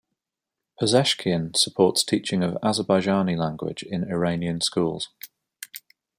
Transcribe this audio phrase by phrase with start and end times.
[0.81, 5.09] Pezeshkian supports teaching of Azerbaijani language in Iranian schools.